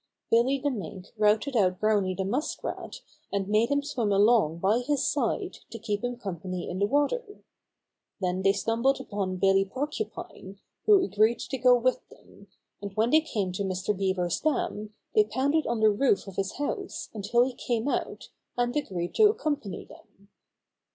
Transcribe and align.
Billy 0.31 0.57
the 0.57 0.71
Mink 0.71 1.09
routed 1.15 1.55
out 1.55 1.79
Browny 1.79 2.15
the 2.15 2.25
Muskrat 2.25 3.01
and 3.31 3.47
made 3.47 3.69
him 3.69 3.83
swim 3.83 4.11
along 4.11 4.57
by 4.57 4.79
his 4.79 5.05
side 5.07 5.59
to 5.69 5.77
keep 5.77 6.03
him 6.03 6.17
com 6.17 6.39
pany 6.39 6.67
in 6.67 6.79
the 6.79 6.87
water. 6.87 7.43
Then 8.19 8.41
they 8.41 8.51
stumbled 8.53 8.99
upon 8.99 9.37
Billy 9.37 9.63
Porcupine, 9.63 10.57
who 10.87 11.03
agreed 11.03 11.37
to 11.41 11.57
go 11.59 11.75
with 11.77 11.99
them, 12.09 12.47
and 12.81 12.93
when 12.95 13.11
they 13.11 13.21
came 13.21 13.51
to 13.51 13.63
Mr. 13.63 13.95
Beaver's 13.95 14.39
dam 14.39 14.91
they 15.13 15.23
pounded 15.23 15.67
on 15.67 15.81
the 15.81 15.91
roof 15.91 16.27
of 16.27 16.35
his 16.35 16.53
house 16.53 17.09
until 17.13 17.43
he 17.45 17.53
came 17.53 17.87
out 17.87 18.29
and 18.57 18.75
agreed 18.75 19.13
to 19.13 19.29
accompany 19.29 19.85
them. 19.85 20.29